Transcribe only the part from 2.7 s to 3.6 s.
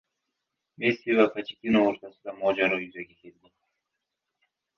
yuzaga keldi